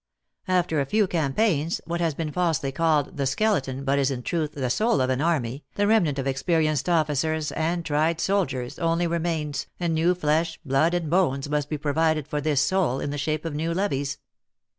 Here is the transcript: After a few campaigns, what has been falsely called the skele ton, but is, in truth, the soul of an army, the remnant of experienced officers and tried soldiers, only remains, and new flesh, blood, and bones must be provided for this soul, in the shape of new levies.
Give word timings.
After 0.47 0.79
a 0.81 0.85
few 0.87 1.05
campaigns, 1.05 1.79
what 1.85 2.01
has 2.01 2.15
been 2.15 2.31
falsely 2.31 2.71
called 2.71 3.17
the 3.17 3.25
skele 3.27 3.61
ton, 3.61 3.83
but 3.83 3.99
is, 3.99 4.09
in 4.09 4.23
truth, 4.23 4.53
the 4.53 4.71
soul 4.71 4.99
of 4.99 5.11
an 5.11 5.21
army, 5.21 5.63
the 5.75 5.85
remnant 5.85 6.17
of 6.17 6.25
experienced 6.25 6.89
officers 6.89 7.51
and 7.51 7.85
tried 7.85 8.19
soldiers, 8.19 8.79
only 8.79 9.05
remains, 9.05 9.67
and 9.79 9.93
new 9.93 10.15
flesh, 10.15 10.59
blood, 10.65 10.95
and 10.95 11.11
bones 11.11 11.47
must 11.49 11.69
be 11.69 11.77
provided 11.77 12.27
for 12.27 12.41
this 12.41 12.61
soul, 12.61 12.99
in 12.99 13.11
the 13.11 13.19
shape 13.19 13.45
of 13.45 13.53
new 13.53 13.75
levies. 13.75 14.17